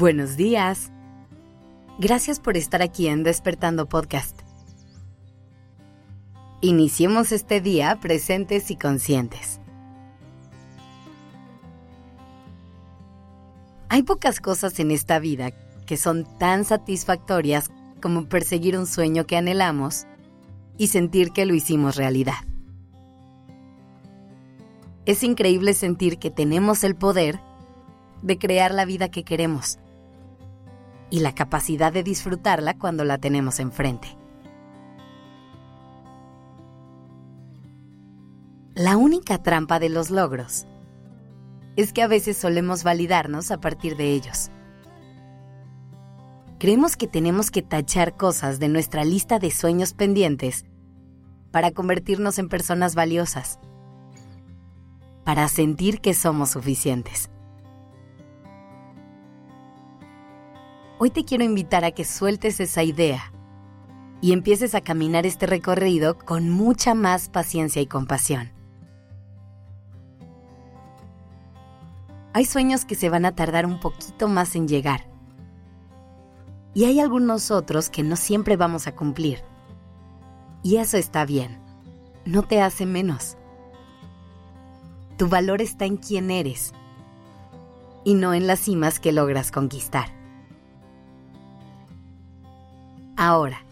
Buenos 0.00 0.38
días. 0.38 0.90
Gracias 1.98 2.40
por 2.40 2.56
estar 2.56 2.80
aquí 2.80 3.06
en 3.06 3.22
Despertando 3.22 3.86
Podcast. 3.86 4.34
Iniciemos 6.62 7.32
este 7.32 7.60
día 7.60 7.98
presentes 8.00 8.70
y 8.70 8.76
conscientes. 8.76 9.60
Hay 13.90 14.02
pocas 14.04 14.40
cosas 14.40 14.80
en 14.80 14.90
esta 14.90 15.18
vida 15.18 15.50
que 15.84 15.98
son 15.98 16.24
tan 16.38 16.64
satisfactorias 16.64 17.70
como 18.00 18.26
perseguir 18.26 18.78
un 18.78 18.86
sueño 18.86 19.26
que 19.26 19.36
anhelamos 19.36 20.06
y 20.78 20.86
sentir 20.86 21.30
que 21.32 21.44
lo 21.44 21.54
hicimos 21.54 21.96
realidad. 21.96 22.38
Es 25.04 25.22
increíble 25.22 25.74
sentir 25.74 26.18
que 26.18 26.30
tenemos 26.30 26.84
el 26.84 26.96
poder 26.96 27.38
de 28.22 28.38
crear 28.38 28.72
la 28.72 28.86
vida 28.86 29.10
que 29.10 29.24
queremos 29.24 29.78
y 31.10 31.20
la 31.20 31.34
capacidad 31.34 31.92
de 31.92 32.02
disfrutarla 32.02 32.78
cuando 32.78 33.04
la 33.04 33.18
tenemos 33.18 33.60
enfrente. 33.60 34.16
La 38.74 38.96
única 38.96 39.42
trampa 39.42 39.78
de 39.78 39.88
los 39.88 40.10
logros 40.10 40.66
es 41.76 41.92
que 41.92 42.02
a 42.02 42.08
veces 42.08 42.36
solemos 42.36 42.84
validarnos 42.84 43.50
a 43.50 43.60
partir 43.60 43.96
de 43.96 44.12
ellos. 44.12 44.50
Creemos 46.58 46.96
que 46.96 47.06
tenemos 47.06 47.50
que 47.50 47.62
tachar 47.62 48.16
cosas 48.16 48.58
de 48.58 48.68
nuestra 48.68 49.04
lista 49.04 49.38
de 49.38 49.50
sueños 49.50 49.92
pendientes 49.94 50.64
para 51.50 51.72
convertirnos 51.72 52.38
en 52.38 52.48
personas 52.48 52.94
valiosas, 52.94 53.58
para 55.24 55.48
sentir 55.48 56.00
que 56.00 56.14
somos 56.14 56.50
suficientes. 56.50 57.30
Hoy 61.02 61.08
te 61.08 61.24
quiero 61.24 61.44
invitar 61.44 61.82
a 61.86 61.92
que 61.92 62.04
sueltes 62.04 62.60
esa 62.60 62.82
idea 62.82 63.32
y 64.20 64.34
empieces 64.34 64.74
a 64.74 64.82
caminar 64.82 65.24
este 65.24 65.46
recorrido 65.46 66.18
con 66.18 66.50
mucha 66.50 66.92
más 66.92 67.30
paciencia 67.30 67.80
y 67.80 67.86
compasión. 67.86 68.52
Hay 72.34 72.44
sueños 72.44 72.84
que 72.84 72.96
se 72.96 73.08
van 73.08 73.24
a 73.24 73.34
tardar 73.34 73.64
un 73.64 73.80
poquito 73.80 74.28
más 74.28 74.54
en 74.56 74.68
llegar. 74.68 75.06
Y 76.74 76.84
hay 76.84 77.00
algunos 77.00 77.50
otros 77.50 77.88
que 77.88 78.02
no 78.02 78.14
siempre 78.14 78.58
vamos 78.58 78.86
a 78.86 78.94
cumplir. 78.94 79.42
Y 80.62 80.76
eso 80.76 80.98
está 80.98 81.24
bien. 81.24 81.62
No 82.26 82.42
te 82.42 82.60
hace 82.60 82.84
menos. 82.84 83.38
Tu 85.16 85.30
valor 85.30 85.62
está 85.62 85.86
en 85.86 85.96
quién 85.96 86.30
eres 86.30 86.74
y 88.04 88.12
no 88.12 88.34
en 88.34 88.46
las 88.46 88.60
cimas 88.60 89.00
que 89.00 89.12
logras 89.12 89.50
conquistar. 89.50 90.19
Ahora, 93.22 93.66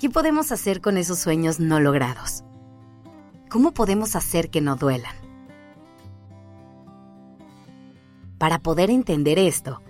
¿qué 0.00 0.08
podemos 0.08 0.50
hacer 0.50 0.80
con 0.80 0.96
esos 0.96 1.18
sueños 1.18 1.60
no 1.60 1.78
logrados? 1.78 2.42
¿Cómo 3.50 3.74
podemos 3.74 4.16
hacer 4.16 4.48
que 4.48 4.62
no 4.62 4.76
duelan? 4.76 5.14
Para 8.38 8.60
poder 8.60 8.88
entender 8.88 9.38
esto, 9.38 9.82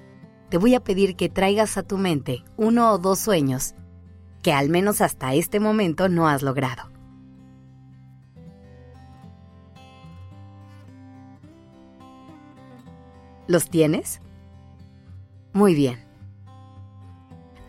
te 0.48 0.58
voy 0.58 0.74
a 0.74 0.82
pedir 0.82 1.14
que 1.14 1.28
traigas 1.28 1.78
a 1.78 1.84
tu 1.84 1.96
mente 1.96 2.42
uno 2.56 2.90
o 2.90 2.98
dos 2.98 3.20
sueños 3.20 3.76
que 4.42 4.52
al 4.52 4.68
menos 4.68 5.00
hasta 5.00 5.32
este 5.32 5.60
momento 5.60 6.08
no 6.08 6.26
has 6.26 6.42
logrado. 6.42 6.90
¿Los 13.46 13.70
tienes? 13.70 14.20
Muy 15.52 15.76
bien. 15.76 16.11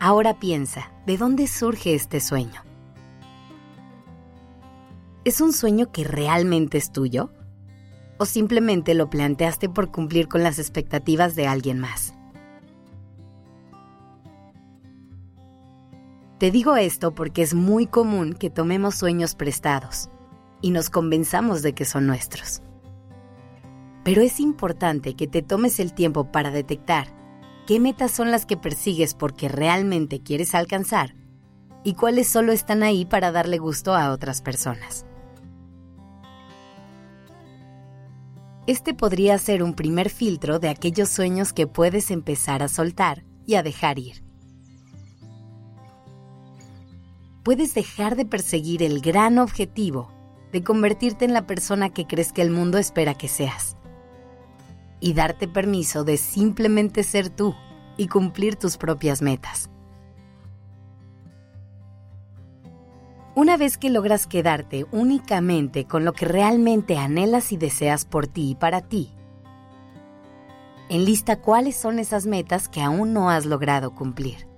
Ahora 0.06 0.38
piensa, 0.38 0.92
¿de 1.06 1.16
dónde 1.16 1.46
surge 1.46 1.94
este 1.94 2.20
sueño? 2.20 2.60
¿Es 5.24 5.40
un 5.40 5.54
sueño 5.54 5.92
que 5.92 6.04
realmente 6.04 6.76
es 6.76 6.92
tuyo? 6.92 7.30
¿O 8.18 8.26
simplemente 8.26 8.92
lo 8.92 9.08
planteaste 9.08 9.70
por 9.70 9.90
cumplir 9.90 10.28
con 10.28 10.42
las 10.42 10.58
expectativas 10.58 11.36
de 11.36 11.46
alguien 11.46 11.78
más? 11.78 12.12
Te 16.38 16.50
digo 16.50 16.76
esto 16.76 17.14
porque 17.14 17.40
es 17.40 17.54
muy 17.54 17.86
común 17.86 18.34
que 18.34 18.50
tomemos 18.50 18.96
sueños 18.96 19.34
prestados 19.34 20.10
y 20.60 20.70
nos 20.70 20.90
convenzamos 20.90 21.62
de 21.62 21.72
que 21.72 21.86
son 21.86 22.06
nuestros. 22.06 22.60
Pero 24.04 24.20
es 24.20 24.38
importante 24.38 25.14
que 25.14 25.28
te 25.28 25.40
tomes 25.40 25.80
el 25.80 25.94
tiempo 25.94 26.30
para 26.30 26.50
detectar 26.50 27.23
qué 27.66 27.80
metas 27.80 28.10
son 28.10 28.30
las 28.30 28.46
que 28.46 28.56
persigues 28.56 29.14
porque 29.14 29.48
realmente 29.48 30.20
quieres 30.20 30.54
alcanzar 30.54 31.14
y 31.82 31.94
cuáles 31.94 32.28
solo 32.28 32.52
están 32.52 32.82
ahí 32.82 33.04
para 33.04 33.32
darle 33.32 33.58
gusto 33.58 33.94
a 33.94 34.10
otras 34.10 34.42
personas. 34.42 35.06
Este 38.66 38.94
podría 38.94 39.36
ser 39.36 39.62
un 39.62 39.74
primer 39.74 40.08
filtro 40.08 40.58
de 40.58 40.70
aquellos 40.70 41.10
sueños 41.10 41.52
que 41.52 41.66
puedes 41.66 42.10
empezar 42.10 42.62
a 42.62 42.68
soltar 42.68 43.24
y 43.46 43.56
a 43.56 43.62
dejar 43.62 43.98
ir. 43.98 44.24
Puedes 47.42 47.74
dejar 47.74 48.16
de 48.16 48.24
perseguir 48.24 48.82
el 48.82 49.00
gran 49.02 49.38
objetivo 49.38 50.10
de 50.50 50.62
convertirte 50.62 51.26
en 51.26 51.34
la 51.34 51.46
persona 51.46 51.90
que 51.90 52.06
crees 52.06 52.32
que 52.32 52.40
el 52.40 52.50
mundo 52.50 52.78
espera 52.78 53.14
que 53.14 53.28
seas 53.28 53.76
y 55.04 55.12
darte 55.12 55.46
permiso 55.48 56.02
de 56.02 56.16
simplemente 56.16 57.02
ser 57.02 57.28
tú 57.28 57.54
y 57.98 58.08
cumplir 58.08 58.56
tus 58.56 58.78
propias 58.78 59.20
metas. 59.20 59.68
Una 63.34 63.58
vez 63.58 63.76
que 63.76 63.90
logras 63.90 64.26
quedarte 64.26 64.86
únicamente 64.92 65.84
con 65.84 66.06
lo 66.06 66.14
que 66.14 66.24
realmente 66.24 66.96
anhelas 66.96 67.52
y 67.52 67.58
deseas 67.58 68.06
por 68.06 68.26
ti 68.28 68.52
y 68.52 68.54
para 68.54 68.80
ti, 68.80 69.12
enlista 70.88 71.38
cuáles 71.38 71.76
son 71.76 71.98
esas 71.98 72.24
metas 72.24 72.70
que 72.70 72.80
aún 72.80 73.12
no 73.12 73.28
has 73.28 73.44
logrado 73.44 73.94
cumplir. 73.94 74.48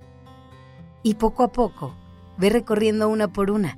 Y 1.03 1.15
poco 1.15 1.43
a 1.43 1.51
poco, 1.51 1.93
ve 2.37 2.49
recorriendo 2.49 3.09
una 3.09 3.27
por 3.27 3.51
una. 3.51 3.77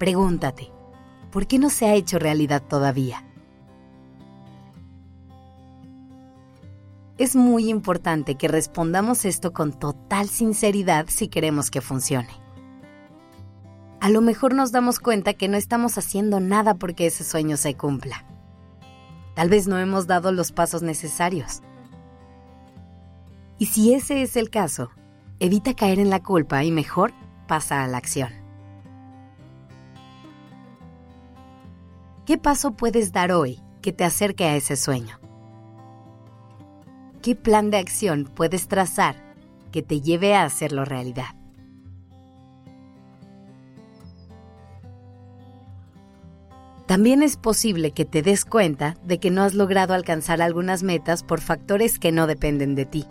Pregúntate, 0.00 0.72
¿por 1.30 1.46
qué 1.46 1.60
no 1.60 1.70
se 1.70 1.86
ha 1.86 1.94
hecho 1.94 2.18
realidad 2.18 2.64
todavía? 2.66 3.22
Es 7.18 7.34
muy 7.34 7.70
importante 7.70 8.34
que 8.34 8.46
respondamos 8.46 9.24
esto 9.24 9.54
con 9.54 9.72
total 9.72 10.28
sinceridad 10.28 11.06
si 11.08 11.28
queremos 11.28 11.70
que 11.70 11.80
funcione. 11.80 12.28
A 14.00 14.10
lo 14.10 14.20
mejor 14.20 14.54
nos 14.54 14.70
damos 14.70 15.00
cuenta 15.00 15.32
que 15.32 15.48
no 15.48 15.56
estamos 15.56 15.96
haciendo 15.96 16.40
nada 16.40 16.74
porque 16.74 17.06
ese 17.06 17.24
sueño 17.24 17.56
se 17.56 17.74
cumpla. 17.74 18.26
Tal 19.34 19.48
vez 19.48 19.66
no 19.66 19.78
hemos 19.78 20.06
dado 20.06 20.30
los 20.30 20.52
pasos 20.52 20.82
necesarios. 20.82 21.62
Y 23.58 23.66
si 23.66 23.94
ese 23.94 24.20
es 24.20 24.36
el 24.36 24.50
caso, 24.50 24.90
evita 25.40 25.72
caer 25.72 25.98
en 25.98 26.10
la 26.10 26.22
culpa 26.22 26.64
y 26.64 26.70
mejor 26.70 27.14
pasa 27.48 27.82
a 27.82 27.88
la 27.88 27.96
acción. 27.96 28.28
¿Qué 32.26 32.36
paso 32.36 32.72
puedes 32.72 33.12
dar 33.12 33.32
hoy 33.32 33.62
que 33.80 33.94
te 33.94 34.04
acerque 34.04 34.44
a 34.44 34.56
ese 34.56 34.76
sueño? 34.76 35.18
¿Qué 37.26 37.34
plan 37.34 37.72
de 37.72 37.78
acción 37.78 38.30
puedes 38.32 38.68
trazar 38.68 39.16
que 39.72 39.82
te 39.82 40.00
lleve 40.00 40.36
a 40.36 40.44
hacerlo 40.44 40.84
realidad? 40.84 41.34
También 46.86 47.24
es 47.24 47.36
posible 47.36 47.90
que 47.90 48.04
te 48.04 48.22
des 48.22 48.44
cuenta 48.44 48.96
de 49.02 49.18
que 49.18 49.32
no 49.32 49.42
has 49.42 49.54
logrado 49.54 49.92
alcanzar 49.92 50.40
algunas 50.40 50.84
metas 50.84 51.24
por 51.24 51.40
factores 51.40 51.98
que 51.98 52.12
no 52.12 52.28
dependen 52.28 52.76
de 52.76 52.86
ti. 52.86 53.06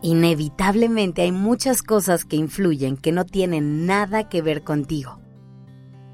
Inevitablemente 0.00 1.22
hay 1.22 1.32
muchas 1.32 1.82
cosas 1.82 2.24
que 2.24 2.36
influyen 2.36 2.96
que 2.96 3.10
no 3.10 3.24
tienen 3.24 3.86
nada 3.86 4.28
que 4.28 4.40
ver 4.40 4.62
contigo, 4.62 5.18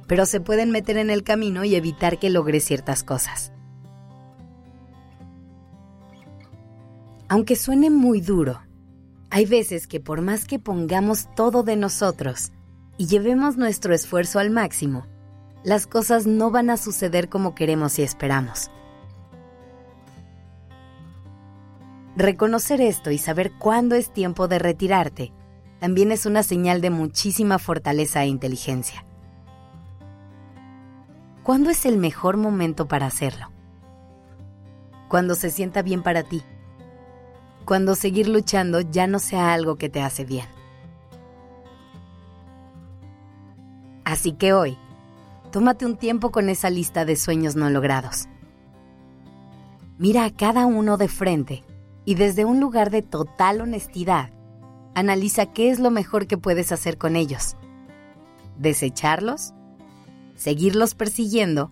pero 0.06 0.24
se 0.24 0.40
pueden 0.40 0.70
meter 0.70 0.96
en 0.96 1.10
el 1.10 1.24
camino 1.24 1.62
y 1.62 1.74
evitar 1.74 2.18
que 2.18 2.30
logres 2.30 2.64
ciertas 2.64 3.04
cosas. 3.04 3.52
Aunque 7.30 7.54
suene 7.54 7.90
muy 7.90 8.20
duro, 8.20 8.60
hay 9.30 9.46
veces 9.46 9.86
que 9.86 10.00
por 10.00 10.20
más 10.20 10.46
que 10.46 10.58
pongamos 10.58 11.32
todo 11.36 11.62
de 11.62 11.76
nosotros 11.76 12.50
y 12.98 13.06
llevemos 13.06 13.56
nuestro 13.56 13.94
esfuerzo 13.94 14.40
al 14.40 14.50
máximo, 14.50 15.06
las 15.62 15.86
cosas 15.86 16.26
no 16.26 16.50
van 16.50 16.70
a 16.70 16.76
suceder 16.76 17.28
como 17.28 17.54
queremos 17.54 18.00
y 18.00 18.02
esperamos. 18.02 18.72
Reconocer 22.16 22.80
esto 22.80 23.12
y 23.12 23.18
saber 23.18 23.52
cuándo 23.60 23.94
es 23.94 24.12
tiempo 24.12 24.48
de 24.48 24.58
retirarte 24.58 25.32
también 25.78 26.10
es 26.10 26.26
una 26.26 26.42
señal 26.42 26.80
de 26.80 26.90
muchísima 26.90 27.60
fortaleza 27.60 28.24
e 28.24 28.26
inteligencia. 28.26 29.06
¿Cuándo 31.44 31.70
es 31.70 31.86
el 31.86 31.96
mejor 31.96 32.36
momento 32.36 32.88
para 32.88 33.06
hacerlo? 33.06 33.52
Cuando 35.08 35.36
se 35.36 35.50
sienta 35.50 35.82
bien 35.82 36.02
para 36.02 36.24
ti 36.24 36.42
cuando 37.64 37.94
seguir 37.94 38.28
luchando 38.28 38.80
ya 38.80 39.06
no 39.06 39.18
sea 39.18 39.52
algo 39.52 39.76
que 39.76 39.88
te 39.88 40.02
hace 40.02 40.24
bien. 40.24 40.46
Así 44.04 44.32
que 44.32 44.52
hoy, 44.52 44.76
tómate 45.52 45.86
un 45.86 45.96
tiempo 45.96 46.30
con 46.30 46.48
esa 46.48 46.68
lista 46.68 47.04
de 47.04 47.16
sueños 47.16 47.54
no 47.54 47.70
logrados. 47.70 48.26
Mira 49.98 50.24
a 50.24 50.30
cada 50.30 50.66
uno 50.66 50.96
de 50.96 51.08
frente 51.08 51.62
y 52.04 52.14
desde 52.14 52.44
un 52.44 52.58
lugar 52.58 52.90
de 52.90 53.02
total 53.02 53.60
honestidad, 53.60 54.30
analiza 54.94 55.46
qué 55.46 55.70
es 55.70 55.78
lo 55.78 55.90
mejor 55.90 56.26
que 56.26 56.38
puedes 56.38 56.72
hacer 56.72 56.98
con 56.98 57.14
ellos. 57.16 57.56
¿Desecharlos? 58.58 59.52
¿Seguirlos 60.34 60.94
persiguiendo? 60.94 61.70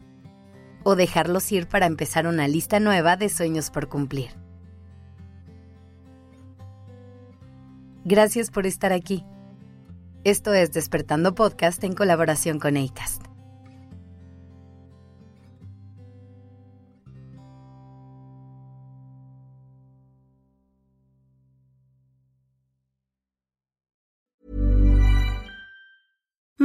¿O 0.84 0.94
dejarlos 0.94 1.50
ir 1.50 1.68
para 1.68 1.86
empezar 1.86 2.26
una 2.26 2.46
lista 2.46 2.80
nueva 2.80 3.16
de 3.16 3.28
sueños 3.28 3.70
por 3.70 3.88
cumplir? 3.88 4.30
Gracias 8.04 8.50
por 8.50 8.66
estar 8.66 8.92
aquí. 8.92 9.24
Esto 10.24 10.52
es 10.54 10.72
Despertando 10.72 11.34
Podcast 11.34 11.82
en 11.84 11.94
colaboración 11.94 12.58
con 12.58 12.76
ACAST. 12.76 13.27